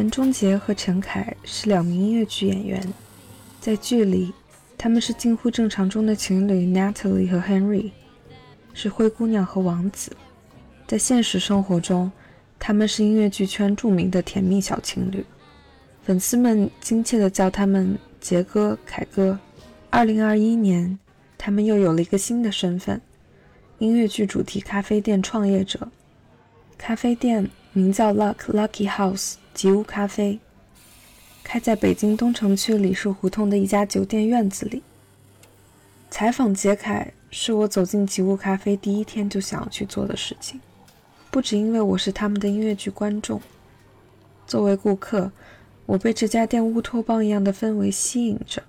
[0.00, 2.82] 严中杰和陈凯是两名音乐剧演员，
[3.60, 4.32] 在剧里，
[4.78, 7.90] 他们是近乎正常中的情侣 Natalie 和 Henry，
[8.72, 10.16] 是灰姑娘和王子。
[10.86, 12.10] 在现实生活中，
[12.58, 15.22] 他们是音乐剧圈著名的甜蜜小情侣，
[16.02, 19.38] 粉丝们亲切地叫他们杰哥、凯哥。
[19.90, 20.98] 二零二一年，
[21.36, 22.98] 他们又有了一个新的身份——
[23.76, 25.90] 音乐剧主题咖啡店创业者。
[26.78, 29.34] 咖啡店名叫 Luck Lucky House。
[29.60, 30.38] 吉屋咖啡
[31.44, 34.82] 开在北京东城区李氏胡同的一家酒店院子里。
[36.08, 40.58] 采访杰凯是我走进吉屋咖啡第一天就想要去做的事情，
[41.30, 43.38] 不只因为我是他们的音乐剧观众。
[44.46, 45.30] 作为顾客，
[45.84, 48.62] 我被这家店乌托邦一样的氛围吸引着，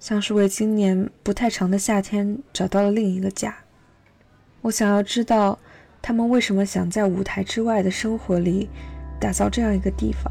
[0.00, 3.54] 像是为今年不太长的夏天找到了另一个家。
[4.62, 5.58] 我想要知道
[6.00, 8.70] 他们为什么想在舞台之外的生活里。
[9.18, 10.30] 打造这样一个地方。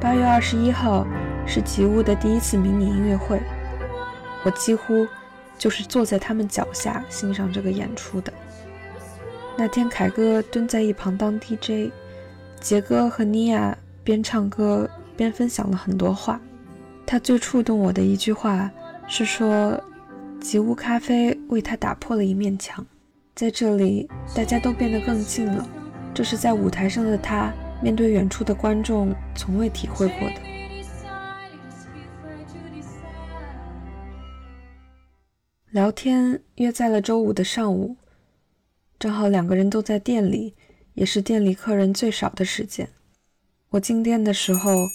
[0.00, 1.06] 八月二十一号。
[1.46, 3.40] 是吉屋的第一次迷你音乐会，
[4.44, 5.06] 我几乎
[5.58, 8.32] 就是坐在他们脚下欣赏这个演出的。
[9.56, 11.92] 那天，凯哥蹲在一旁当 DJ，
[12.60, 16.40] 杰哥和妮亚边唱歌边分享了很多话。
[17.06, 18.70] 他最触动我的一句话
[19.06, 19.78] 是说
[20.40, 22.84] ：“吉屋咖啡为他打破了一面墙，
[23.36, 25.64] 在这里大家都变得更近了。
[26.12, 27.52] 这是在舞台上的他
[27.82, 30.34] 面对远处的观众从未体会过的。”
[35.74, 37.96] 聊天约在了周五的上午，
[38.96, 40.54] 正好两个人都在店里，
[40.94, 42.88] 也是店里客人最少的时间。
[43.70, 44.86] 我进店的时候，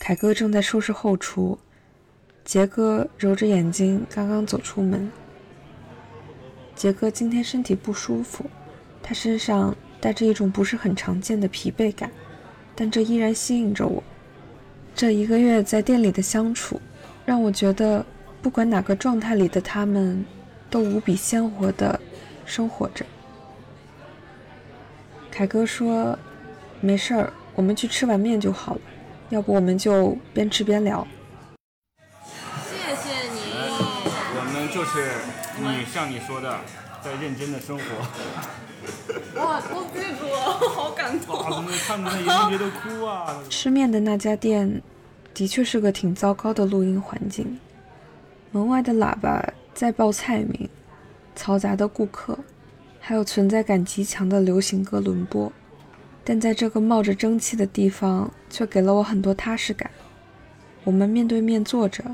[0.00, 1.56] 凯哥正在收拾后厨，
[2.44, 5.08] 杰哥揉着眼睛刚刚走出门。
[6.74, 8.44] 杰哥今天身体不舒服，
[9.00, 12.10] 他身上带着一种不是很常见的疲惫感，
[12.74, 14.02] 但这依然吸引着我。
[14.96, 16.80] 这一个月在店里的相处，
[17.24, 18.04] 让我觉得。
[18.44, 20.22] 不管哪个状态里的他们，
[20.68, 21.98] 都无比鲜活的
[22.44, 23.02] 生活着。
[25.30, 26.18] 凯哥说
[26.82, 28.80] ：“没事儿，我们去吃碗面就好了。
[29.30, 31.06] 要不我们就边吃边聊。”
[32.68, 33.40] 谢谢你。
[34.36, 35.14] 我们就是
[35.62, 36.54] 你像你说的，
[37.02, 39.40] 在认真的生活。
[39.40, 41.34] 哇，都记住了，好感动。
[41.34, 43.42] 哇，怎么看着那严杰都哭啊？
[43.48, 44.82] 吃面的那家店，
[45.32, 47.58] 的确是个挺糟糕的录音环境。
[48.54, 49.44] 门外的喇叭
[49.74, 50.68] 在报菜名，
[51.36, 52.38] 嘈杂的顾客，
[53.00, 55.52] 还有存在感极强的流行歌轮播，
[56.22, 59.90] 但在这个冒着蒸汽的地方，却给了我很多踏实感。
[60.84, 62.04] 我们面对面坐着，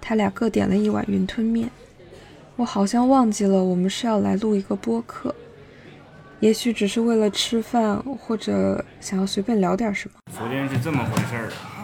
[0.00, 1.68] 他俩各点了一碗云吞面。
[2.54, 5.34] 我好像忘记了我们是要来录一个播客，
[6.38, 10.20] 也许只是为了吃饭，或者想要随便聊点什么。
[10.38, 11.77] 昨天是这么回事儿。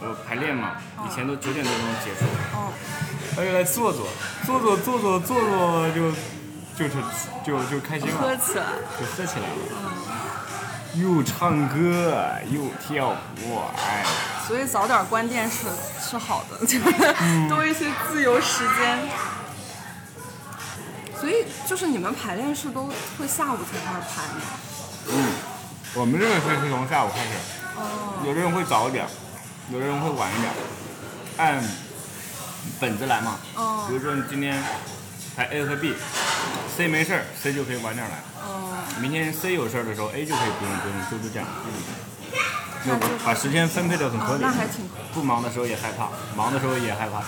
[0.00, 0.72] 呃，排练嘛，
[1.06, 2.24] 以前都九点多钟结束。
[2.54, 2.72] 哦。
[3.36, 4.08] 他就来坐坐，
[4.44, 6.10] 坐坐坐坐坐坐，就
[6.76, 6.96] 就是
[7.44, 8.16] 就就开心了。
[8.18, 8.64] 喝起来。
[8.98, 9.54] 就喝起来了。
[10.94, 13.10] 又唱歌又跳
[13.44, 14.04] 舞，哎。
[14.48, 15.68] 所以早点关电视
[16.02, 16.66] 是好的，
[17.48, 18.98] 多一些自由时间。
[21.20, 24.40] 所以就是你们排练是都会下午才开始排吗？
[25.12, 25.32] 嗯，
[25.94, 27.30] 我们这个是是从下午开始。
[27.76, 28.24] 哦。
[28.26, 29.06] 有的人会早一点。
[29.72, 30.52] 有的人会晚一点，
[31.36, 31.62] 按
[32.80, 33.38] 本子来嘛。
[33.54, 33.86] 哦。
[33.88, 34.60] 比如说你今天
[35.36, 38.18] 排 A 和 B，C 没事儿，C 就可以晚点来。
[38.42, 38.82] 哦。
[39.00, 41.46] 明天 C 有事儿的时候，A 就可以不用不用，就是这样。
[42.84, 44.42] 就把时间分配的很合理。
[44.42, 44.88] 那还挺。
[45.14, 47.22] 不忙的时候也害怕，忙的时候也害怕。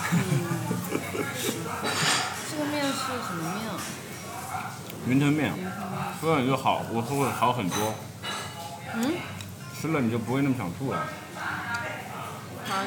[2.51, 2.91] 这个面是
[3.25, 3.63] 什么面？
[5.07, 5.53] 云吞面。
[6.19, 7.95] 吃了你就好，我会好很多。
[8.95, 9.13] 嗯。
[9.79, 10.97] 吃了你就不会那么想吐了。
[10.97, 11.07] 啊，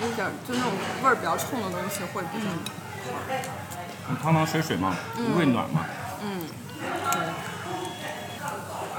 [0.01, 2.55] 一点就那种味儿比较冲的东西会比较好。
[4.23, 4.95] 汤汤水水嘛，
[5.39, 5.85] 胃暖嘛。
[6.23, 6.47] 嗯。
[7.13, 7.23] 对。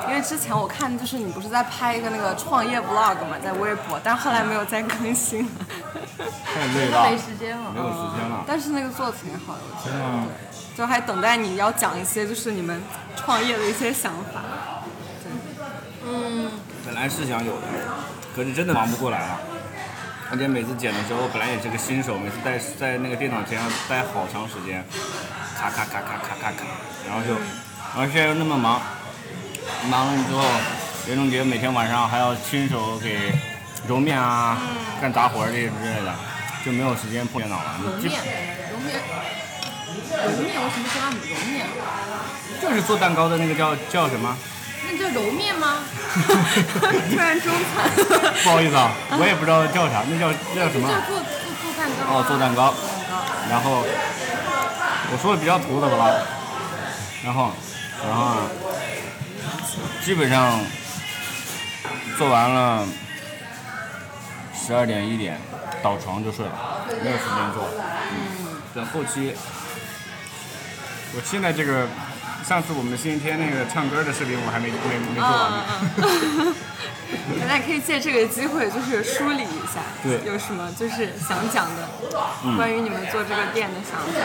[0.09, 5.51] 因为之前我看就是你不是在拍一个那个创业 vlog 嘛，在微博，但后来没有再更新了。
[6.45, 7.09] 太累了。
[7.09, 7.71] 没时间了。
[7.73, 8.44] 没有时间了。
[8.47, 9.62] 但是那个做的挺好的。
[9.83, 10.03] 真的。
[10.77, 12.81] 就还等待你要讲一些就是你们
[13.15, 14.41] 创业的一些想法。
[16.06, 16.51] 嗯。
[16.85, 17.68] 本来是想有的，
[18.35, 19.39] 可是真的忙不过来了。
[20.29, 24.83] 而且每次剪的时候，本来也是个新手，每次在在那个电脑前要待好长时间，
[25.56, 26.63] 咔咔咔咔咔咔咔，
[27.07, 27.31] 然后就，
[27.95, 28.81] 然后现在又那么忙，
[29.89, 30.44] 忙了之后，
[31.07, 33.31] 袁仲杰每天晚上还要亲手给
[33.88, 34.57] 揉面啊，
[35.00, 36.13] 干杂活儿这些之类的，
[36.65, 37.80] 就没有时间碰电脑了。
[37.81, 38.12] 揉面，
[38.69, 39.00] 揉面，
[40.27, 41.65] 揉面，为什么时候揉面？
[42.62, 44.35] 就是做蛋糕的那个叫叫什么？
[44.89, 45.83] 那叫揉面吗？
[47.09, 47.89] 突然中餐。
[48.43, 50.95] 不好意思啊，我也不知道叫啥，那叫那叫什么叫？
[51.07, 51.25] 做做
[51.61, 52.09] 做蛋糕啊。
[52.09, 52.73] 哦，做蛋糕。
[53.49, 53.83] 然后
[55.11, 56.09] 我说的比较土的吧，
[57.23, 57.51] 然后
[58.05, 58.37] 然后
[60.03, 60.59] 基本上
[62.17, 62.85] 做完了
[64.55, 65.39] 十二点一点
[65.81, 66.51] 倒床就睡了，
[67.03, 67.67] 没有时间做。
[68.11, 68.61] 嗯。
[68.75, 69.33] 等后期，
[71.15, 71.87] 我现在这个
[72.47, 75.59] 上次我们星期天那个唱歌的视频我还没没没做完呢。
[75.67, 76.07] 嗯
[76.47, 76.55] 嗯。
[77.39, 81.83] 咱俩可以借这个机会，就是梳理一下，对有什么就是想讲的，
[82.55, 84.15] 关于你们做这个店的想法。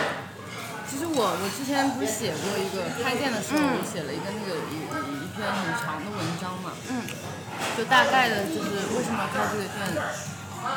[0.87, 7.03] 其实我我之前不是写过一个开店的时候，我写了一个那个一一一篇很长的文章嘛，嗯，
[7.75, 9.99] 就大概的就是为什么要开这个店，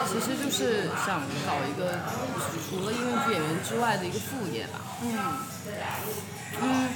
[0.10, 2.02] 其实就是想搞一个
[2.70, 5.14] 除了音乐剧演员之外的一个副业吧，嗯
[6.62, 6.90] 嗯，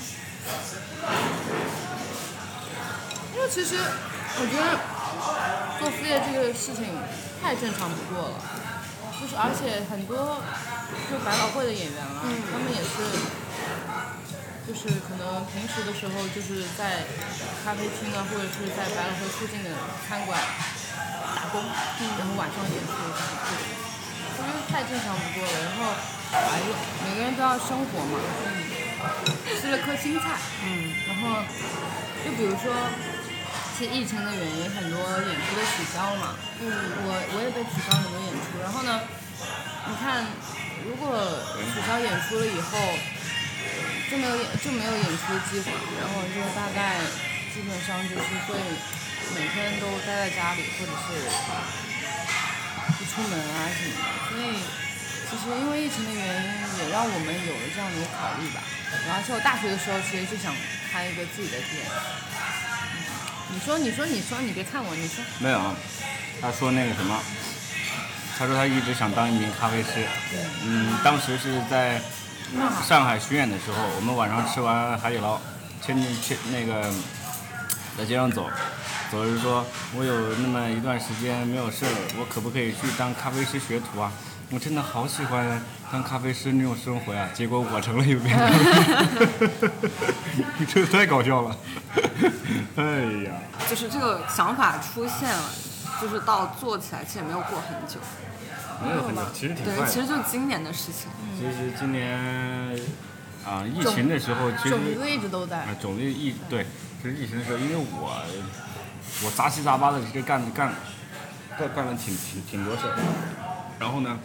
[3.35, 4.77] 因为其实我觉得
[5.79, 6.97] 做副业这个事情
[7.41, 8.35] 太正常不过了，
[9.15, 10.43] 就是而且很多
[11.09, 12.19] 就百老汇的演员啊，
[12.51, 12.99] 他们也是，
[14.67, 17.07] 就是可能平时的时候就是在
[17.63, 19.71] 咖啡厅啊，或者是在百老汇附近的
[20.03, 20.35] 餐馆
[21.35, 23.55] 打工，然后晚上演出这样子，
[24.35, 25.55] 我觉得太正常不过了。
[25.63, 25.95] 然后
[26.35, 26.75] 哎呦，
[27.07, 28.19] 每个人都要生活嘛，
[29.59, 31.43] 吃了颗青菜，嗯然后
[32.25, 32.73] 就比如说，
[33.77, 36.35] 其实疫情的原因，很多演出都取消了嘛。
[36.61, 36.67] 嗯
[37.03, 39.01] 我我也被取消很多演出，然后呢，
[39.87, 40.27] 你看，
[40.83, 41.15] 如果
[41.73, 42.75] 取消演出了以后，
[44.11, 46.99] 就没有演就没有演出的机会，然后就大概
[47.53, 48.59] 基本上就是会
[49.35, 51.07] 每天都待在家里，或者是
[52.97, 54.03] 不出门啊什么的。
[54.27, 54.59] 所以
[55.29, 56.49] 其实因为疫情的原因，
[56.81, 58.59] 也让我们有了这样的一个考虑吧。
[59.05, 60.51] 然后而且我大学的时候其实就想
[60.91, 61.85] 开一个自己的店。
[61.85, 62.29] 嗯
[63.51, 65.23] 你说，你说，你说，你别看我，你说。
[65.39, 65.59] 没有，
[66.39, 67.19] 他说那个什么，
[68.37, 70.05] 他说他一直想当一名咖啡师。
[70.63, 71.99] 嗯，当时是在
[72.87, 75.41] 上海巡演的时候，我们晚上吃完海底捞，
[75.83, 76.93] 牵牵那个
[77.97, 78.47] 在街上走，
[79.11, 79.65] 走着说，
[79.95, 84.11] 我有那么一段时间没有事儿，我可不可以去当咖啡师学徒啊？
[84.51, 85.61] 我真的好喜欢
[85.91, 89.71] 当咖啡师那种生活呀、结果我成了一名咖啡师，
[90.67, 91.55] 这太搞笑了。
[92.75, 92.83] 哎
[93.25, 93.31] 呀。
[93.69, 95.43] 就是这个想法出现了，
[96.01, 97.99] 就是到做起来其实也没有过很久，
[98.83, 99.91] 没有很久，其实挺对快，的。
[99.91, 101.07] 其实就是今年的事情。
[101.37, 102.17] 其实今年
[103.45, 106.65] 啊，疫情的时候，其实种子一直都在啊，种子疫对，
[107.03, 108.19] 就是疫情的时候，因为我
[109.23, 110.73] 我杂七杂八的这干干
[111.55, 112.97] 干干了挺挺挺多事儿，
[113.79, 114.19] 然后呢，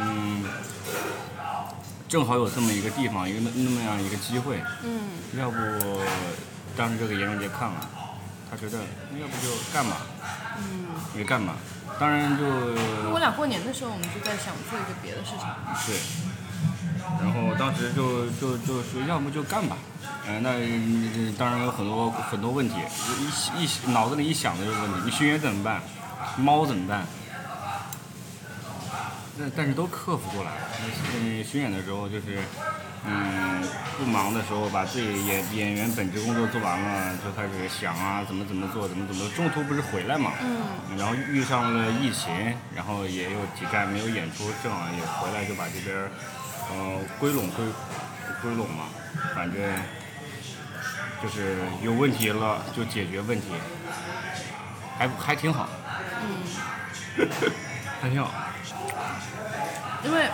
[0.00, 0.42] 嗯，
[2.08, 5.00] 正好有这么一个地方，一个那那么样一个机会，嗯
[5.38, 5.56] 要不
[6.76, 7.88] 当时就给严荣杰看了，
[8.50, 8.78] 他觉得
[9.12, 9.98] 那要不就干吧，
[10.58, 11.54] 嗯也干吧，
[12.00, 12.44] 当然就
[13.12, 15.46] 我俩过年的时候，我们就在想做一个别的事情。
[15.78, 15.92] 是，
[17.20, 19.76] 然后当时就就就说，要不就干吧。
[20.28, 22.74] 嗯、那嗯当然有很多很多问题，
[23.56, 25.80] 一一脑子里一想的就是问题，你巡演怎么办？
[26.36, 27.06] 猫怎么办？
[29.38, 30.56] 那但是都克服过来了。
[31.14, 32.38] 嗯，巡演的时候就是，
[33.04, 33.62] 嗯，
[33.98, 39.28] 不忙的时候把自己演演员本职工作做完了，就开始想啊，怎么怎么做，怎么怎么。
[39.30, 42.32] 中途不是回来嘛，嗯然后遇上了疫情，
[42.74, 46.10] 然后也有几站没有演出，正好也回来就把这边儿，
[46.70, 47.64] 呃，归拢归
[48.40, 48.84] 归拢嘛，
[49.34, 49.60] 反正
[51.22, 53.48] 就是有问题了就解决问题，
[54.98, 55.68] 还还挺好，
[57.18, 57.28] 嗯
[58.00, 58.32] 还挺好。
[60.04, 60.28] 因为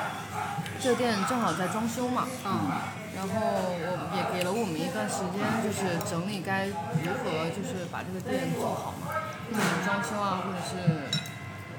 [0.81, 2.71] 这个店正好在装修嘛，嗯。
[3.13, 9.13] 然后我也给了我们一段时间，就是整理该如何就是把这个店做好嘛，
[9.53, 11.13] 怎么装修啊，或者是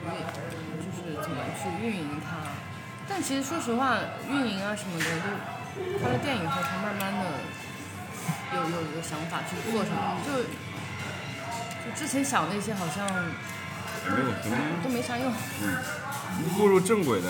[0.05, 0.13] 运，
[0.77, 2.53] 就是怎么去运营它。
[3.09, 3.97] 但其实说实话，
[4.29, 7.41] 运营啊什么的，就开了店以后，才慢慢的
[8.53, 10.37] 有有有想法去做什么，就
[11.81, 15.33] 就之前想那些好像没有什么都没啥用。
[16.57, 17.29] 步入正轨的，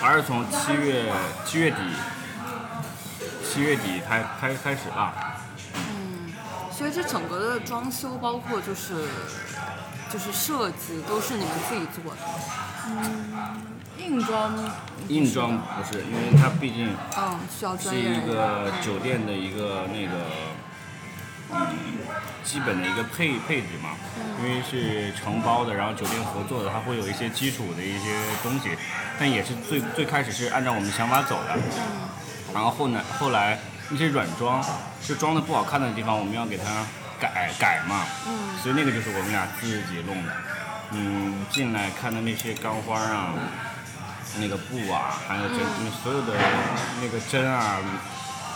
[0.00, 1.12] 还是从七月
[1.44, 1.76] 七月底
[3.44, 5.40] 七月底开开开始吧。
[5.74, 6.32] 嗯，
[6.70, 9.08] 所以这整个的装修，包括就是
[10.12, 12.18] 就是设计都是你们自己做的？
[12.86, 13.66] 嗯
[13.98, 14.52] 硬装
[15.08, 18.28] 硬装不是，因为它毕竟嗯，需要专是一业人员。
[18.28, 20.24] 个酒店的一个那个，
[21.52, 21.68] 嗯，
[22.44, 23.90] 基本的一个配配置嘛，
[24.38, 28.70] 因为是承包的，然后酒店合作的，它会有一些基础的一些东西，
[29.18, 31.58] 但也是最最开始是按照我们想法走的，
[32.54, 34.64] 然后后来后来那些软装，
[35.02, 36.64] 是装的不好看的地方，我们要给它
[37.20, 38.58] 改改嘛，嗯。
[38.62, 40.32] 所以那个就是我们俩自己弄的，
[40.92, 43.34] 嗯，进来看的那些钢花啊。
[44.38, 45.58] 那个布啊，还有针，
[46.04, 46.32] 所有的
[47.02, 47.78] 那个针啊、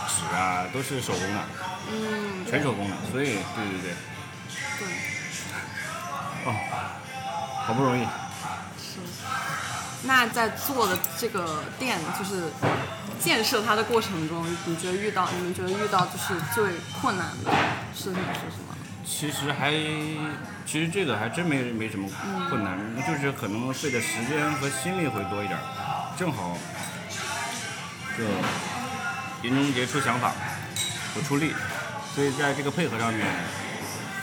[0.07, 1.41] 纸啊，都是手工的，
[1.91, 2.97] 嗯，全手工的。
[3.11, 3.95] 所以，对对对，
[4.79, 4.89] 对，
[6.47, 6.55] 哦，
[7.67, 8.03] 好不容易，
[8.79, 9.01] 是。
[10.03, 12.51] 那在做的这个店，就是
[13.19, 17.51] 建设它的过程中，你觉得遇到你们觉得遇到就是最困难的
[17.95, 18.75] 事情是什么？
[19.07, 19.71] 其实还，
[20.67, 22.09] 其实这个还真没没什么
[22.49, 25.63] 困难，就是可能费的时间和心力会多一点儿。
[26.19, 26.57] 正好，
[28.17, 28.25] 就
[29.43, 30.33] 严中杰出想法，
[31.17, 31.53] 我出力，
[32.15, 33.27] 所以在这个配合上面，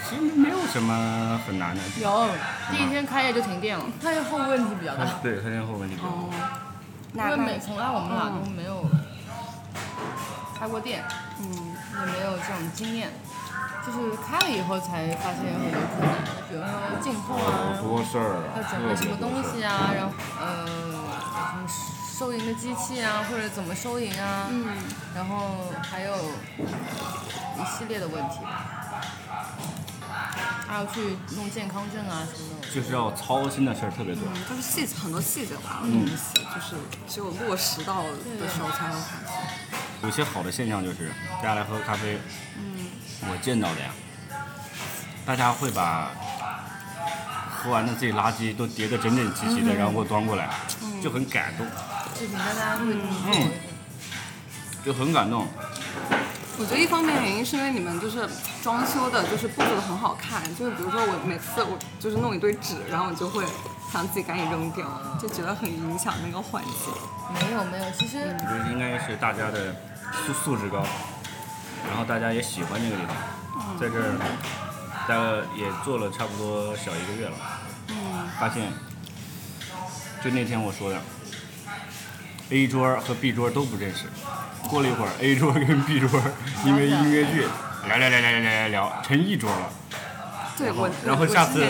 [0.07, 1.81] 其实没有什么很难的。
[1.99, 2.29] 有，
[2.71, 6.13] 第一天开业就停电了，开业后问题比较大，对，开业后问题比较大。
[6.13, 6.29] 哦，
[7.13, 8.85] 因那为每从来我们俩都没有
[10.57, 11.03] 开过店，
[11.39, 11.71] 嗯。
[11.91, 13.11] 也没有这种经验，
[13.85, 16.17] 就是开了以后才发现有很多困难，
[16.49, 16.71] 比如说
[17.03, 21.67] 进货啊，多事儿啊，要准备什么东西啊，然后呃什么
[22.17, 24.65] 收银的机器啊，或者怎么收银啊，嗯，
[25.13, 26.15] 然后还有
[27.61, 28.65] 一系列的问题吧，
[30.67, 32.67] 还要去弄健康证啊什么的。
[32.73, 34.23] 就是要操心的事儿特别多。
[34.25, 36.75] 嗯，就是细很多细节化的东西，就是
[37.07, 39.35] 只有落实到的时候才会发现。
[40.03, 42.17] 有些好的现象就是，大家来喝咖啡，
[43.29, 43.91] 我见到的呀，
[45.25, 46.09] 大家会把
[47.51, 50.49] 喝完的自己垃圾都叠得整整齐齐的，然后给我端过来，
[51.03, 51.67] 就很感动，
[52.17, 53.51] 事情大家会嗯。
[54.83, 55.47] 就很感动。
[56.61, 58.29] 我觉得一方面原因是因为你们就是
[58.61, 63.43] 装修的，就是布置的很好看，就是比如说我每次我就是弄一堆纸，然后我就会
[63.91, 64.85] 想自己赶紧扔掉，
[65.19, 66.93] 就觉得很影响那个环境。
[67.33, 69.75] 没有没有，其实我觉得应该是大家的
[70.27, 70.85] 素素质高，
[71.89, 74.13] 然后大家也喜欢这个地方，在这儿
[75.07, 77.33] 大概也做了差不多小一个月了，
[77.87, 78.71] 嗯发现
[80.23, 81.01] 就那天我说的
[82.51, 84.05] a 桌和 b 桌都不认识。
[84.69, 86.09] 过了一会儿 a 桌跟 b 桌
[86.65, 87.41] 因为音乐剧
[87.87, 89.69] 聊聊聊聊聊聊聊成一桌了。
[90.55, 91.65] 最后然后下次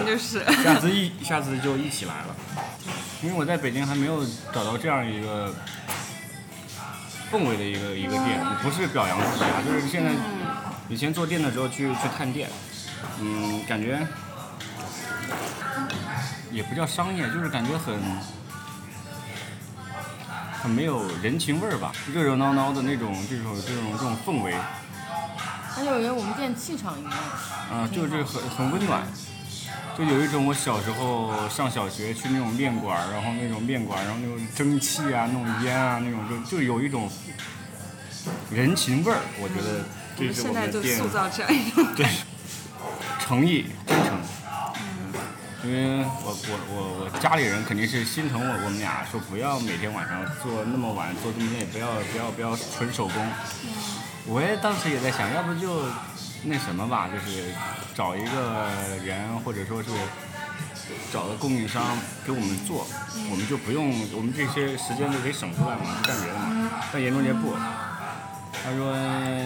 [0.64, 2.36] 下次一下次就一起来了。
[3.24, 5.54] 因为我在北京还没有找到这样一个
[7.32, 10.12] 氛围的一个一个店不是表扬自己啊就是现在
[10.90, 12.50] 以前做店的时候去去探店
[13.20, 14.06] 嗯感觉
[16.52, 17.94] 也不叫商业就是感觉很
[20.62, 24.54] 很没有人情味儿吧，热热闹闹的那种这种这种这种氛围，
[25.76, 27.12] 而且我觉得我们店气场一样，
[27.72, 29.02] 啊，就是很很温暖，
[29.98, 37.10] 就有一种我小时候上小学去那种面馆，然后那种面馆，然后那种蒸汽啊，那种烟啊，那种就就有一种
[38.52, 39.18] 人情味儿。
[39.40, 39.84] 我觉得
[40.18, 42.06] 我这是我们现在就塑造这样一种对
[43.20, 44.20] 诚意真诚。
[45.64, 53.16] 因为我我我我家里人肯定是心疼我，我们俩说不要每天晚上做那么晚，做这么累，不要不要不要纯手工。
[54.26, 55.86] 我也当时也在想，要不就
[56.44, 57.54] 那什么吧，就是
[57.94, 58.70] 找一个
[59.06, 59.90] 人，或者说是
[61.14, 62.88] 找个供应商给我们做，
[63.30, 66.72] 我们就不用，我们这些时间就可以省出来嘛，干别的嘛。
[66.92, 67.56] 但严中杰不，
[68.64, 68.96] 他说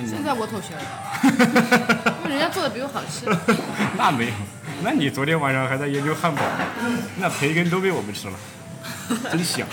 [0.08, 3.26] 现在我妥协了， 因为人家做的比我好吃。
[3.98, 4.34] 那没有，
[4.86, 8.34] 那你昨天晚上还在研究汉堡呢，那培根都被我们吃了，
[9.32, 9.66] 真香。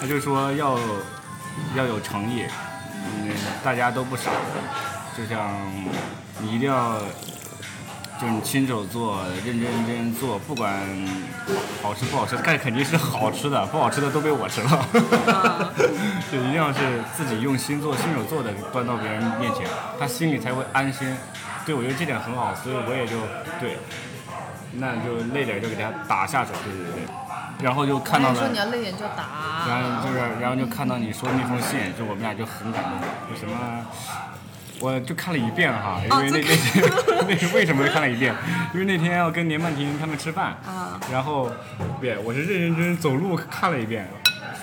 [0.00, 0.78] 他就说要
[1.74, 2.44] 要有诚意，
[3.04, 3.30] 嗯，
[3.64, 4.30] 大家都不傻，
[5.18, 5.50] 就像
[6.38, 7.00] 你一定要，
[8.20, 10.72] 就是你亲手做，认认真真做，不管
[11.82, 14.88] 好吃不好吃，但肯定是好吃的，不好吃的都被我吃了。
[16.30, 16.78] 就一定要是
[17.16, 19.66] 自己用心做、亲手做的，端到别人面前，
[19.98, 21.12] 他心里才会安心。
[21.66, 23.16] 对，我觉得这点很好，所以我也就
[23.58, 23.78] 对，
[24.78, 27.02] 那就累点就给他打下手，对对对。
[27.62, 29.68] 然后就看到了你说你，要累点就打。
[29.68, 32.92] 然后就是，然后就看到你说的那封信，就我们俩就很感动。
[33.30, 33.54] 就什么，
[34.80, 36.84] 我就看了一遍哈，因为那 那天
[37.28, 38.34] 那为什么看了一遍？
[38.74, 41.50] 因为那天要跟连曼婷他们吃饭，啊，然后，
[42.00, 44.08] 对，我是认认真真走路看了一遍，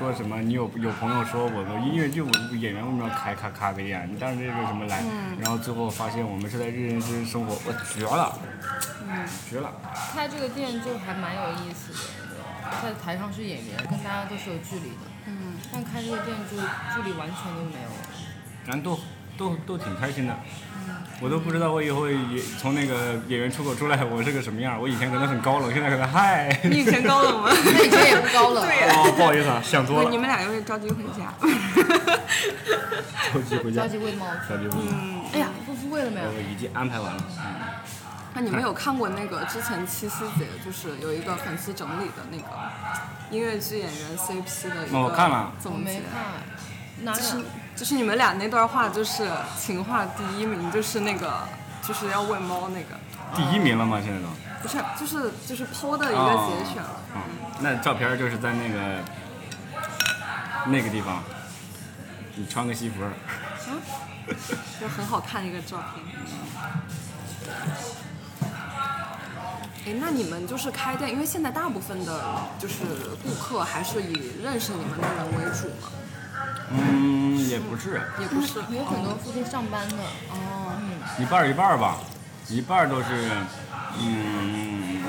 [0.01, 4.10] 说什么你有有朋友说我们音乐剧我演员为什么要开咖咖啡店？
[4.12, 5.03] 你当时这个什么来？
[5.39, 8.36] 然后最后发现我们是在认认真真生活，我绝了，
[9.08, 9.72] 嗯，绝了。
[10.12, 12.00] 开这个店就还蛮有意思的，
[12.81, 15.05] 在台上是演员，跟大家都是有距离的。
[15.27, 18.10] 嗯，但开这个店就距离完全都没有了。
[18.65, 19.00] 咱都
[19.38, 20.36] 都都挺开心的。
[21.22, 24.82] 我都不知道我以后也从那个演员出口出来我是个什么样。
[24.82, 26.60] 我以前可能很高冷，现在可能嗨。
[26.63, 27.50] 你以前高冷吗？
[27.54, 28.66] 那以前也不高冷。
[28.66, 30.10] 对哦，不好意思啊，想多，了。
[30.10, 31.32] 你们俩又是 着急回家。
[33.32, 33.84] 着急回家。
[33.84, 34.25] 着急喂猫。
[34.50, 34.88] 着急回家。
[34.92, 36.28] 嗯，哎呀，都复喂了没有？
[36.28, 37.24] 我已经安排完了。
[38.34, 42.46] 那你们有看过那个之前七夕节，就是有一个粉丝整理的那个
[43.30, 46.01] 音乐剧演员 CP 的一个哦我看了我总结没。
[46.12, 47.04] 看。
[47.04, 47.13] 哪？
[47.82, 49.28] 就是你们俩那段话，就是
[49.60, 51.34] 情话第一名，就是那个
[51.82, 52.90] 就是要喂猫那个，
[53.36, 54.00] 第一名了吗？
[54.00, 54.28] 现在都。
[54.62, 57.02] 不是，就是就是剖的一个节选了。
[57.16, 57.22] 嗯，
[57.60, 59.00] 那照片就是在那个
[60.68, 61.24] 那个地方，
[62.36, 62.98] 你穿个西服。
[64.80, 66.06] 就很好看一个照片。
[69.88, 72.22] 哎，那你们就是开店，因为现在大部分的
[72.60, 72.76] 就是
[73.24, 75.90] 顾客还是以认识你们的人为主嘛，
[76.74, 78.60] 嗯，也不是，也不是。
[78.70, 79.98] 有很多附近上班的。
[80.30, 80.74] 哦，
[81.20, 81.98] 一半儿一半儿吧，
[82.48, 83.30] 一半儿都是，
[84.00, 85.04] 嗯，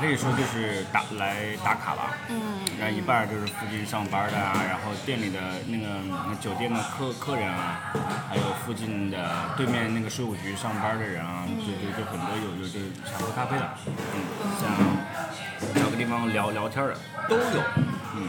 [0.00, 2.16] 可以说就是打来打卡吧。
[2.28, 5.86] 嗯，然后一半儿就是附近上班的啊，然后店里的那个
[6.40, 7.92] 酒店的客客人啊，
[8.28, 9.18] 还有附近的
[9.56, 13.92] 对面那个税务局上班的人啊，就就就很多有有就是想喝咖啡的，嗯，
[14.60, 16.96] 想找个地方聊聊天儿的
[17.28, 17.62] 都有，
[18.16, 18.28] 嗯，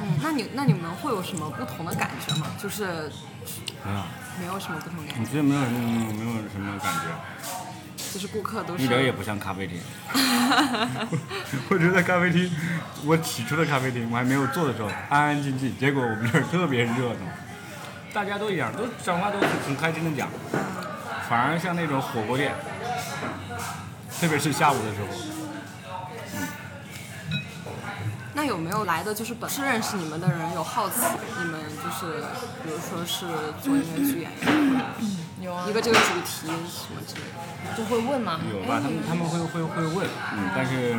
[0.00, 2.46] 嗯，那你那你们会有什么不同的感觉吗？
[2.60, 3.10] 就是
[3.84, 4.02] 没有，
[4.40, 7.00] 没有什么不同感觉，你觉得没有什么没有什么感觉？
[8.12, 9.80] 就是顾客都是一点也不像咖啡厅。
[11.68, 12.48] 我觉得咖啡厅，
[13.04, 17.26] 我起初的咖啡厅，我还没有做的时候安安静静，结果我们这儿特别热闹，
[18.12, 20.28] 大家都一样，都讲话都很很开心的讲，
[21.28, 22.54] 反而像那种火锅店，
[24.20, 25.08] 特别是下午的时候，
[28.44, 30.96] 那有没有来的就是本是认识你们的人有好奇
[31.38, 32.20] 你们就是
[32.62, 33.24] 比如说是
[33.62, 34.84] 做音乐剧演员，
[35.40, 35.72] 有啊一。
[35.72, 37.74] 个这个主题什么之类的？
[37.74, 38.38] 就会问吗。
[38.52, 38.82] 有吧？
[38.82, 40.94] 他们他们会会会问，嗯，但是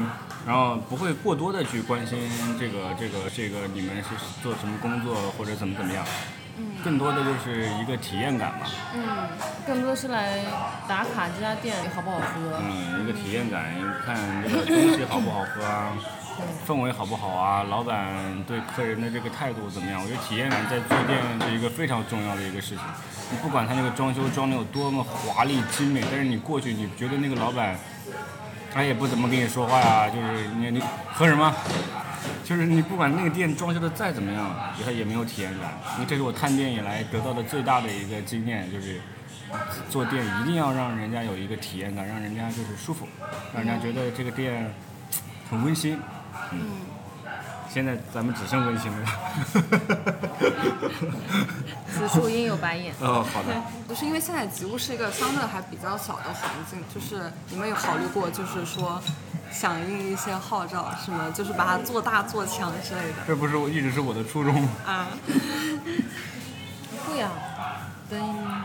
[0.47, 2.17] 然后不会过多的去关心
[2.59, 4.09] 这个这个这个你们是
[4.41, 6.03] 做什么工作或者怎么怎么样，
[6.83, 8.65] 更多的就是一个体验感吧。
[8.95, 9.29] 嗯，
[9.67, 10.39] 更多是来
[10.87, 12.59] 打卡这家店好不好喝。
[12.67, 13.71] 嗯，一个体验感，
[14.03, 15.93] 看这个东西好不好喝啊，
[16.67, 20.01] 氛围好不好啊，老板对客人的这个态度怎么样？
[20.01, 22.79] 我觉得体验感在做店是一个非常重要的一个事情。
[23.31, 27.75] 你不管他那个装修装的有多么华丽精美，但是你过去你觉得那个老板，
[28.71, 31.53] 他也不怎么跟你说话呀、就是你你喝什么？
[32.43, 35.73] 就是你不管那个店装修的再怎么样，他也没有体验感。
[35.95, 39.01] 因为这是我探店以来得到的最大的一个经验，就是
[39.89, 43.07] 做店一定要让人家有一个体验感，让人家就是舒服，
[43.53, 44.71] 让人家觉得这个店
[45.49, 45.99] 很温馨。
[46.51, 46.59] 嗯。
[47.67, 49.05] 现在咱们只剩温馨了。
[51.91, 52.95] 此处应有白眼。
[53.01, 53.53] 哦，好的。
[53.89, 59.01] 就是因为现在吉屋是一个相对还比较小的环境，就是你们有考虑过，就是说
[59.51, 64.65] 响应一些号召，什么就是把它做大做强之类的这不是我一直是我的初衷。
[64.85, 65.07] 啊？
[67.05, 67.29] 会啊，
[68.09, 68.17] 等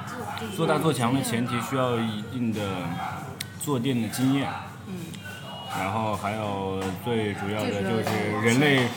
[0.07, 0.17] 做
[0.57, 2.61] 做大做强的前提需要一定的
[3.61, 4.49] 做店的经验。
[4.87, 4.95] 嗯。
[5.79, 8.05] 然后还有最主要的就是
[8.43, 8.89] 人类，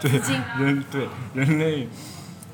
[0.00, 0.10] 对
[0.58, 1.88] 人对人类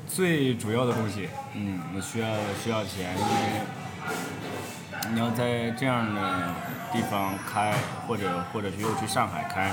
[0.07, 2.27] 最主要的东西，嗯，我需要
[2.63, 6.55] 需要钱，因为你要在这样的
[6.93, 7.73] 地方开，
[8.07, 9.71] 或者或者是又去上海开，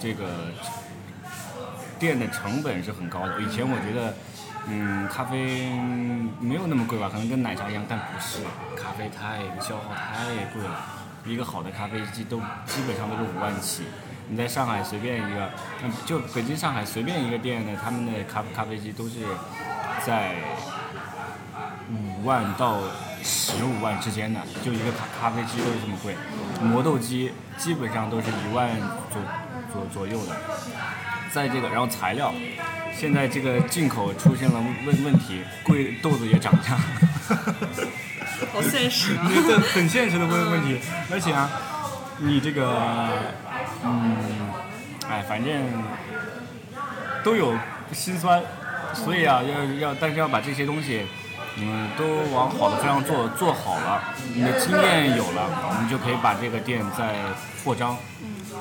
[0.00, 0.52] 这个
[1.98, 3.40] 店的成本是很高的。
[3.40, 4.14] 以前我觉得，
[4.68, 5.70] 嗯，咖啡
[6.40, 8.40] 没有那么贵吧，可能跟奶茶一样，但不是，
[8.74, 10.95] 咖啡太消耗太贵了。
[11.26, 13.82] 一个好的咖啡机都基本上都是五万起，
[14.28, 15.50] 你在上海随便一个，
[16.06, 19.20] 就北京、上海随便一个店呢，他们的咖咖啡机都是
[20.04, 20.36] 在
[21.90, 22.78] 五万到
[23.22, 26.14] 十五万之间的，就一个咖咖啡机都是这么贵，
[26.62, 28.70] 磨豆机基本上都是一万
[29.12, 29.20] 左
[29.72, 30.36] 左左右的，
[31.32, 32.32] 在这个然后材料，
[32.96, 36.78] 现在这个进口出现了问问题，贵豆子也涨价。
[38.52, 39.30] 好现实啊！
[39.46, 40.78] 这很现实的问问题，
[41.10, 41.50] 而且啊，
[42.18, 42.72] 你这个，
[43.84, 44.16] 嗯，
[45.08, 45.52] 哎，反正
[47.24, 47.54] 都有
[47.92, 48.42] 心酸，
[48.94, 51.06] 所以啊，要要，但是要把这些东西，
[51.56, 54.02] 嗯，都往好的方向做，做好了，
[54.34, 57.14] 你的经验有了，我们就可以把这个店再
[57.64, 57.96] 扩张，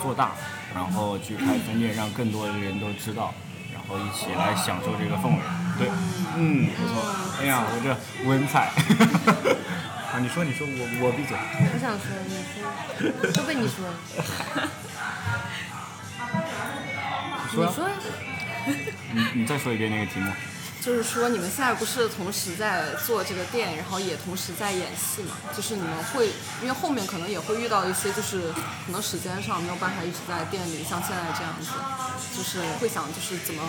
[0.02, 0.32] 做大，
[0.74, 3.45] 然后去开分店，让更多的人都知道，然
[3.86, 5.40] 后一起来享受这个氛围。
[5.78, 5.88] 对，
[6.38, 7.02] 嗯，不错。
[7.42, 7.96] 哎呀，我这
[8.28, 8.72] 文采。
[10.12, 11.36] 啊，你说，你说，我我闭嘴。
[11.36, 12.64] 我想说，你说，
[13.34, 13.94] 都被你说了。
[17.44, 17.66] 你说。
[17.66, 17.78] 你说。
[19.12, 20.32] 你你再说一遍那个题目。
[20.86, 25.36] 就是说，你们现在不是同时在做这个店，然后也同时在演戏嘛？
[25.58, 26.28] 就是你们会，
[26.62, 28.54] 因为后面可能也会遇到一些，就是
[28.86, 31.72] 可能时间上没有办法一直在店里，像现在这样子，
[32.38, 33.64] 就是会想就是怎么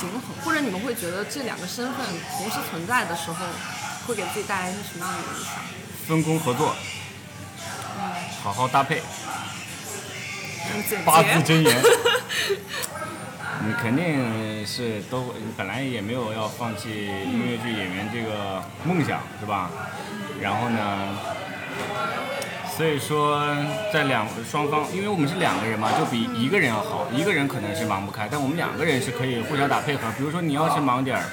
[0.00, 2.06] 平衡，或者你们会觉得这两个身份
[2.38, 3.44] 同时存在的时候，
[4.06, 5.52] 会给自己带来一些什么样的影响？
[6.06, 6.74] 分工合作，
[8.42, 9.02] 好好搭配，
[11.04, 11.76] 八字真言。
[13.66, 19.70] 你肯定是都本来也没有要放弃音乐剧演员这个梦想，是吧？
[20.40, 21.08] 然后呢，
[22.76, 23.44] 所以说
[23.92, 27.08] 在两双方，因为我们是两个人嘛，就比一个人要好。
[27.12, 30.02] 一个人可能是忙不开，但我们两个人是可以互相打配合。
[30.16, 31.24] 比如说你要是忙点儿。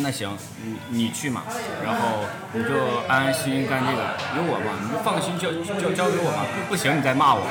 [0.00, 1.42] 那行，你你去嘛，
[1.84, 2.70] 然后你就
[3.08, 7.42] 安安心心干这个，有我嘛，你就放心交交交给我嘛，不不行你再骂我。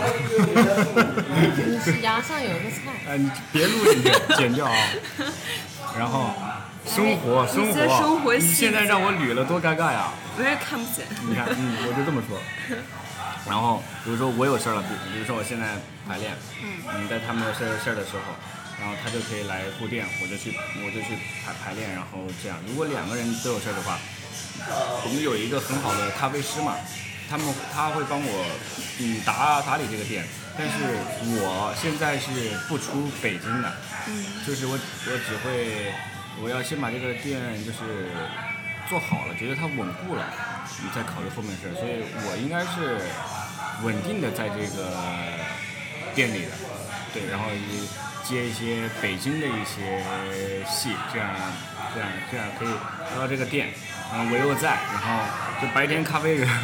[1.68, 2.92] 你是牙上有个菜。
[3.08, 4.76] 哎，你别录进去，剪掉啊。
[5.98, 6.32] 然后，
[6.86, 7.74] 生活生
[8.22, 10.10] 活，你现在让我捋了多尴尬呀。
[10.38, 11.06] 我也看不见。
[11.28, 12.38] 你看，嗯，我就这么说。
[13.48, 15.66] 然后，比如说我有事儿了，比比如说我现在
[16.08, 16.32] 排练，
[16.64, 18.34] 嗯，你在他们有事儿事儿的时候。
[18.80, 20.54] 然后他就可以来护店，我就去
[20.86, 22.60] 我就去排排练，然后这样。
[22.68, 23.98] 如果两个人都有事儿的话，
[25.04, 26.78] 我们有一个很好的咖啡师嘛，
[27.28, 28.46] 他们他会帮我
[29.00, 30.24] 嗯打打理这个店。
[30.60, 30.74] 但是
[31.42, 32.30] 我现在是
[32.68, 33.72] 不出北京的，
[34.46, 35.94] 就是我我只会
[36.42, 38.10] 我要先把这个店就是
[38.90, 40.26] 做好了，觉得它稳固了，
[40.82, 41.74] 你再考虑后面的事儿。
[41.74, 43.02] 所以我应该是
[43.86, 44.94] 稳定的在这个
[46.14, 46.52] 店里的，
[47.12, 47.50] 对，然后。
[48.28, 50.04] 接一些北京的一些
[50.68, 51.30] 戏，这样
[51.94, 53.70] 这样这样可以来到这个店，
[54.12, 55.24] 然后我又在，然后
[55.62, 56.56] 就白天咖啡人，晚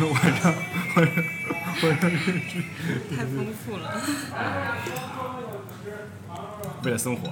[0.41, 0.53] 上
[0.95, 1.23] 晚上
[1.83, 2.11] 晚上
[3.15, 3.93] 太丰富了。
[6.83, 7.31] 为了生活，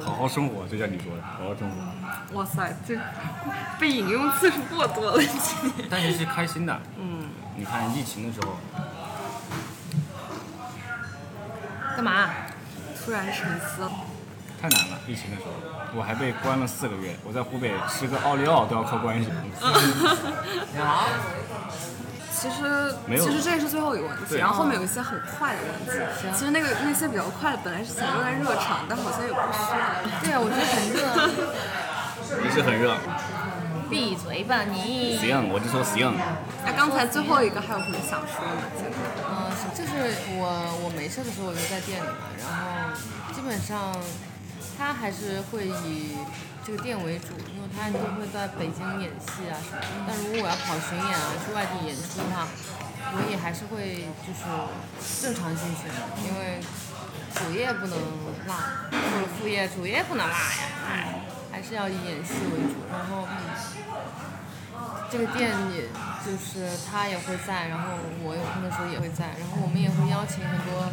[0.00, 1.76] 好好生活，就像你说的，好好生活。
[2.36, 2.98] 哇塞，这
[3.78, 5.22] 被引用次数过多了，
[5.88, 6.80] 但是是开心的。
[6.98, 7.28] 嗯。
[7.56, 8.58] 你看疫情的时候。
[11.94, 12.30] 干嘛？
[13.08, 13.88] 突然沉思，
[14.60, 14.98] 太难了。
[15.06, 15.52] 疫情的时候，
[15.96, 17.16] 我还被关了四个月。
[17.24, 19.30] 我在湖北吃个奥利奥都要靠关系。
[22.30, 24.36] 其实，其实这也是最后一个问题。
[24.36, 25.92] 然后后面有一些很快的问题。
[26.36, 29.80] 其实那个那些比较快的，本来是想用来热场，但好像也不需要。
[30.20, 31.00] 对啊，我觉得很热。
[32.44, 32.94] 也是很热。
[33.88, 35.16] 闭嘴吧你！
[35.16, 36.12] 行，我就说行。
[36.68, 38.60] 那刚才最后一个还有什么想说的？
[39.24, 40.44] 嗯，就是我
[40.84, 42.92] 我没事的时候我就在店里嘛，然后
[43.32, 43.96] 基本上
[44.76, 46.12] 他还是会以
[46.60, 49.80] 这个店为主，因为他就会在北京演戏啊什么。
[50.04, 52.44] 但如果我要跑巡演啊，去外地演出的话，
[53.16, 54.44] 我也还是会就是
[55.24, 56.60] 正常进行的，因为
[57.32, 57.96] 主业不能
[58.44, 58.52] 落，
[58.92, 61.16] 或者副业主业不能落呀。
[61.50, 63.26] 还是要以演戏为主，然后
[65.10, 65.88] 这个店也
[66.20, 70.84] 就是他也会在，然后我有空的时候也会在，然后我们也会邀请很多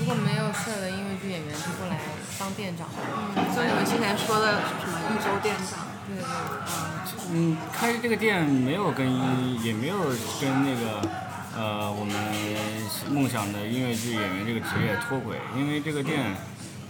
[0.00, 2.00] 如果没有事的音乐剧演员就过来
[2.38, 2.88] 当店长。
[2.96, 5.84] 嗯，就你们之前说的什么一周店长？
[6.08, 6.58] 对对对。
[7.30, 9.04] 嗯，开这个店没有跟
[9.62, 9.98] 也没有
[10.40, 11.04] 跟那个
[11.54, 12.16] 呃我们
[13.12, 16.34] 梦想的音乐剧演员这个职业脱轨，因为这个店。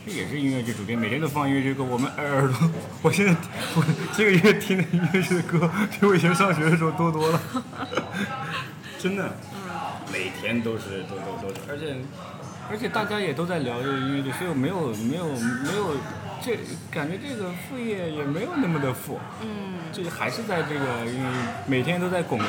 [0.07, 1.85] 也是音乐剧主题，每天都放音乐剧歌。
[1.85, 2.71] 我们耳朵，
[3.03, 3.35] 我现在
[3.75, 3.85] 我
[4.15, 7.41] 这个月听的音乐剧的歌，比我以前上学的时候多多了。
[8.99, 9.37] 真的，
[10.13, 11.97] 每天都是都都都是，而且
[12.71, 15.97] 而且大家也都在聊这个音乐剧，所以我没有没有没有
[16.43, 16.59] 这
[16.91, 19.21] 感觉这个副业也没有那么的富。
[19.43, 21.31] 嗯，就还是在这个因为
[21.67, 22.45] 每天都在巩固。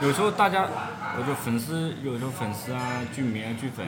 [0.00, 0.66] 有时候大家，
[1.18, 3.86] 我就粉丝，有时候粉丝啊，剧迷啊，剧粉。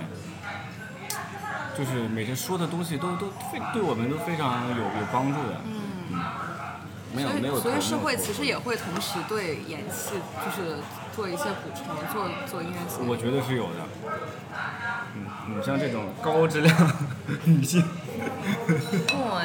[1.77, 5.61] 就是每天说的东西都都非对我们都非常有有帮助的。
[5.67, 6.21] 嗯，
[7.13, 7.59] 没有没有。
[7.59, 10.79] 所以社会其实也会同时对演戏就是
[11.15, 13.01] 做一些补充，做做音乐戏。
[13.07, 13.81] 我觉得是有的。
[15.17, 16.75] 嗯，你像这种高质量
[17.45, 17.83] 女性。
[19.19, 19.43] 哇，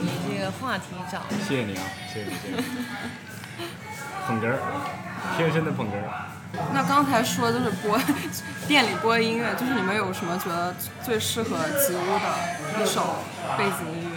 [0.00, 1.22] 你这个话题找。
[1.46, 2.62] 谢谢你啊，谢谢你，谢谢你。
[4.26, 4.58] 捧哏儿，
[5.36, 6.29] 天生的捧哏儿。
[6.72, 7.98] 那刚才说就是播
[8.66, 13.16] 店里播音乐，就是你们有什么觉得最适合吉屋的一首
[13.56, 14.16] 背景音乐？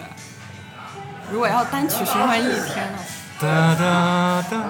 [1.32, 2.98] 如果要单曲循环一天呢？
[3.40, 4.52] 哒哒哒，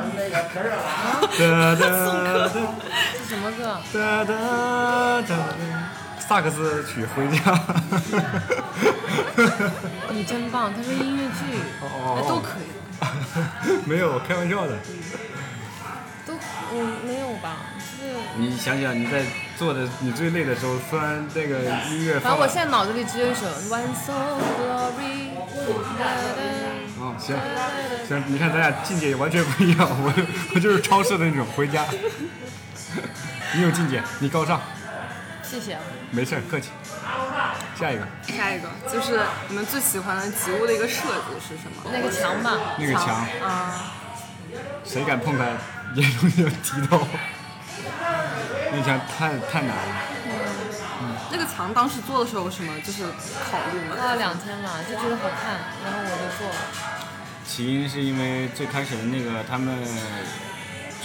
[1.38, 1.84] 哒哒
[2.48, 2.50] 哒，
[3.18, 3.78] 是什么歌？
[3.94, 4.34] 哒哒
[5.22, 5.30] 哒，
[6.20, 7.38] 萨克斯曲《回家》。
[10.10, 12.62] 你真棒，他说音乐剧，哦哎都可以。
[13.86, 14.74] 没有，开玩笑的。
[16.26, 16.34] 都
[16.74, 17.58] 嗯没有吧？
[18.00, 19.24] 就是你想想，你在
[19.58, 21.60] 做的你最累的时候，突然那个
[21.90, 25.30] 音乐，反正我现在脑子里只有一首《One Soul Glory》。
[27.00, 27.36] 哦，行
[28.08, 30.14] 行，你看咱俩境界完全不一样，我
[30.56, 31.86] 我就是超市的那种回家。
[33.56, 34.60] 你有境界，你高尚，
[35.44, 35.82] 谢谢啊。
[36.12, 36.70] 没事儿，客气。
[37.78, 41.92] 下一个，下一个就是你们最喜欢的吉屋的一个设计是什么？
[41.92, 43.94] 那个墙吧，那个墙，啊，
[44.86, 45.46] 谁敢碰它，
[45.96, 47.00] 眼中就提到。
[48.76, 49.96] 那墙太太难了，
[51.32, 53.96] 那个墙当时做的时候有什么就是考虑吗？
[53.96, 56.56] 花了两天吧，就觉得好看，然后我就做了。
[57.46, 59.78] 起因是因为最开始的那个他们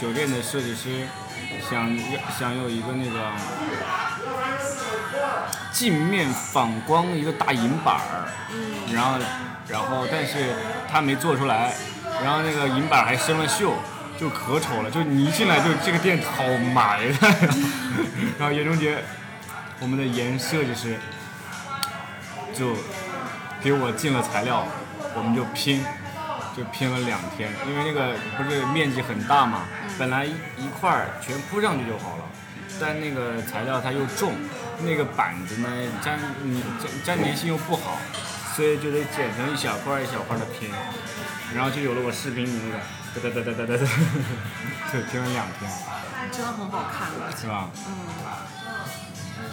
[0.00, 1.06] 酒店的设计师
[1.68, 1.94] 想
[2.38, 3.32] 想有一个那个
[5.70, 8.32] 镜面反光一个大银板儿，
[8.94, 9.18] 然后
[9.68, 10.54] 然后但是
[10.90, 11.74] 他没做出来，
[12.24, 13.74] 然后那个银板还生了锈，
[14.18, 16.42] 就可丑了，就你一进来就这个店好
[16.74, 17.54] 埋汰呀。
[18.38, 18.98] 然后严中杰，
[19.80, 20.98] 我们的严设计师
[22.52, 22.74] 就
[23.62, 24.66] 给我进了材料，
[25.14, 25.84] 我们就拼。
[26.56, 29.62] 就拼了两天，因为那个不是面积很大嘛，
[29.96, 32.24] 本来一一块儿全铺上去就好了，
[32.80, 34.32] 但那个材料它又重，
[34.82, 35.68] 那个板子呢
[36.02, 37.96] 粘你粘粘粘性又不好，
[38.56, 40.68] 所以就得剪成一小块一小块的拼，
[41.54, 42.50] 然后就有了我视频里
[43.14, 45.70] 那个哒哒哒哒哒哒哒，就听了两天，
[46.30, 47.36] 真的很好看的。
[47.36, 47.70] 是吧？
[47.86, 47.90] 嗯，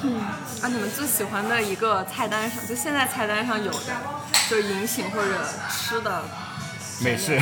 [0.03, 0.19] 嗯
[0.61, 3.95] 啊，你们最喜欢的一个菜单上，就现在菜单上有的，
[4.49, 6.23] 就是饮品或者吃的，
[7.01, 7.41] 美式，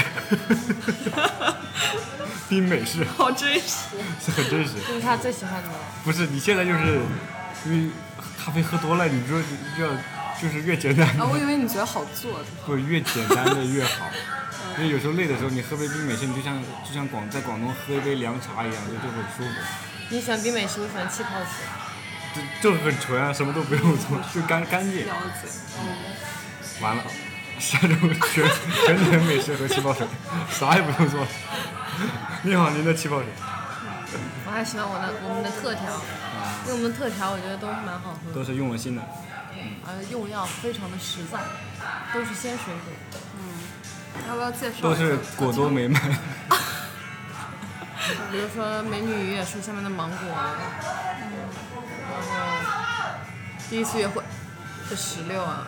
[2.48, 3.88] 冰美式好真实。
[4.24, 4.74] 是很真实。
[4.88, 5.70] 这是他最喜欢的。
[6.04, 7.00] 不是你现在就是
[7.66, 7.90] 因为
[8.44, 9.40] 咖啡喝多了，你说
[9.80, 9.88] 要
[10.44, 12.46] 就是越简单啊，我以为你觉得好做的。
[12.66, 14.06] 不越简单的越好。
[14.78, 19.50] 因为有时候累的时候，你喝杯冰美式，你就像就像广在广东喝一杯凉茶一样，就就很舒服。
[20.10, 21.64] 你喜欢冰美式，我喜欢气泡水。
[22.62, 25.06] 就就很纯啊，什么都不用做，就干干净。
[25.06, 25.48] 了解。
[26.82, 27.04] 完了，
[27.60, 28.44] 下周全
[28.86, 30.06] 全点美式和气泡水，
[30.50, 31.26] 啥也不用做。
[32.42, 33.28] 你好，您的气泡水
[34.46, 35.84] 我还喜欢我的我们的特调，
[36.66, 39.02] 因为我们的特调我觉得都蛮好喝的，都是用了心的。
[39.86, 41.40] 而且用药非常的实在，
[42.14, 43.20] 都是鲜水果。
[43.38, 43.42] 嗯
[44.30, 44.82] 要不要介绍？
[44.82, 45.70] 都是果多。
[45.70, 46.02] 美满。
[48.32, 50.56] 比如说美女与野兽下面的芒果啊，
[52.12, 52.36] 然后
[53.70, 54.22] 第一次约会
[54.90, 55.68] 的石榴啊，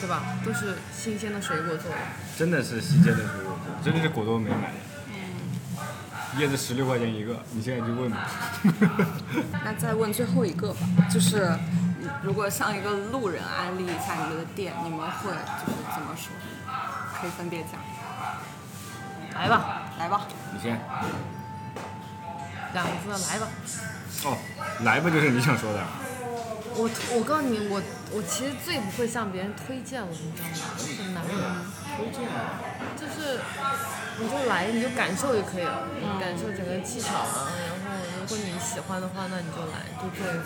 [0.00, 0.22] 对吧？
[0.44, 1.96] 都是新鲜的水果做的。
[2.36, 4.70] 真的是新鲜的水果做，真的是果多美满。
[6.38, 8.28] 椰子十六块钱一个，你现在就问吧。
[9.64, 11.85] 那再问最后一个吧，就是嗯
[12.26, 16.34] 如果向一个路人安利一下你们的店，你们会就是怎么说？
[17.20, 17.74] 可以分别讲。
[19.32, 20.26] 来吧，来吧。
[20.52, 20.76] 你先。
[22.74, 23.46] 两个字，来吧。
[24.24, 24.36] 哦，
[24.82, 25.78] 来吧，就是你想说的。
[26.74, 30.74] 我我告诉你，我我其实最不会向别人推荐了，你知道吗？
[30.98, 31.30] 很难的。
[31.96, 32.26] 推荐。
[32.98, 33.38] 就是
[34.18, 35.86] 你就来，你就感受就可以了，
[36.18, 37.52] 感受整个气场啊。
[37.85, 37.85] 然后
[38.28, 40.42] 如果你喜欢的话，那你就来，就做一个；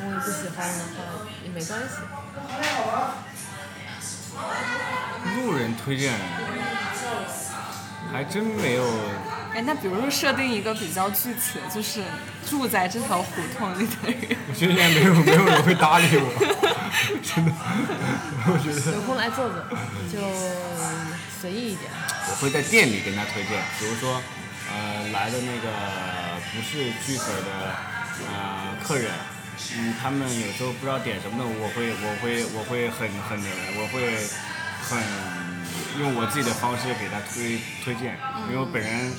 [0.00, 2.00] 如果你不喜欢的话，也没关系。
[5.36, 6.14] 路人推荐，
[8.10, 8.82] 还真没有。
[9.54, 12.02] 哎，那比如说设定一个比较具体的，就是
[12.48, 14.16] 住在这条胡同里的人，
[14.48, 16.24] 我觉得应该没有没有人会搭理我，
[17.22, 17.52] 真的。
[18.46, 19.60] 我觉得有空来坐坐，
[20.10, 20.16] 就
[21.38, 21.90] 随意一点。
[22.30, 24.22] 我会在店里跟他推荐，比如说，
[24.72, 25.68] 呃，来的那个
[26.54, 27.50] 不是剧粉的
[28.28, 29.10] 呃客人，
[29.76, 33.38] 嗯，他们有时候不知道点什么的，我会我会我会很很
[33.76, 34.28] 我会
[34.82, 39.12] 很用我自己的方式给他推推荐，因为我本人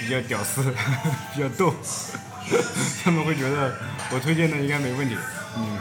[0.00, 0.62] 比较屌丝，
[1.34, 1.74] 比较逗，
[3.02, 3.74] 他们会觉得
[4.10, 5.16] 我推荐的应该没问题，
[5.56, 5.78] 嗯。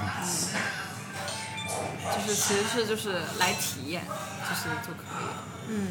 [2.09, 4.01] 就是其实是就是来体验，
[4.49, 5.43] 就是就可以了。
[5.69, 5.87] 嗯，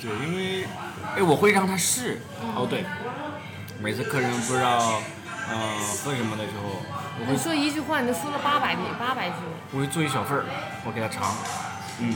[0.00, 0.64] 对，因为
[1.16, 2.20] 哎，我会让他试。
[2.54, 2.84] 哦，对，
[3.80, 5.02] 每次客人不知道
[5.48, 5.56] 呃
[6.02, 6.80] 喝什么的时候，
[7.20, 9.36] 我会你说一句话，你就说了八百遍，八百句。
[9.72, 10.44] 我会做一小份儿，
[10.86, 11.34] 我给他尝。
[12.00, 12.14] 嗯，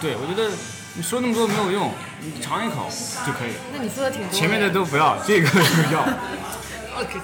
[0.00, 0.50] 对，我觉得
[0.94, 2.88] 你说那么多没有用，你尝一口
[3.24, 3.52] 就可以。
[3.72, 4.34] 那你说的挺多的。
[4.36, 5.58] 前面的都不要，这个就
[5.92, 6.02] 要。
[6.98, 7.20] OK。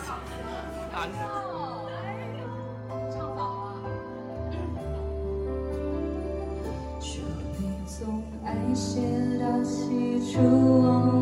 [7.00, 7.24] 说
[7.58, 9.00] 你从爱写
[9.40, 10.38] 到喜出
[10.82, 11.21] 望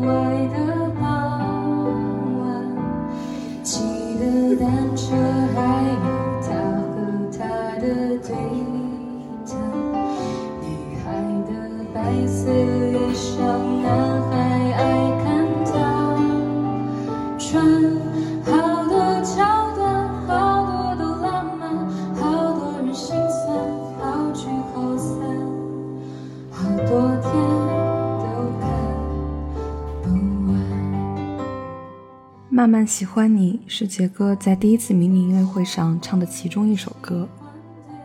[32.91, 37.25] 喜欢你是杰哥在第一次迷你音乐会上唱的其中一首歌。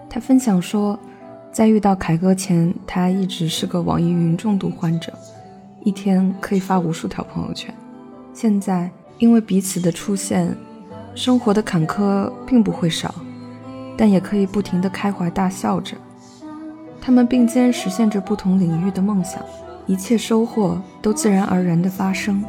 [0.09, 0.97] 他分享说，
[1.51, 5.13] 在遇到凯哥前，他一直是个网易云重度患者，
[5.83, 7.75] 一天可以发无数条朋友圈。
[8.33, 10.57] 现在因为彼此的出现，
[11.17, 13.13] 生活的坎坷并不会少，
[13.97, 15.97] 但也可以不停的开怀大笑着。
[17.01, 19.43] 他们并肩实现着不同领域的梦想，
[19.85, 22.41] 一切收获都自然而然的发生。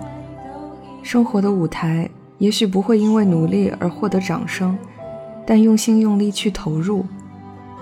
[1.02, 4.78] 生活的舞台也许不会因为努力而获得掌声，
[5.46, 7.06] 但用心用力去投入。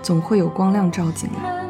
[0.02, 1.66] 总会有光亮照进来。